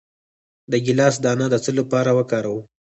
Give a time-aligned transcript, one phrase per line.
[0.71, 2.61] د ګیلاس دانه د څه لپاره وکاروم؟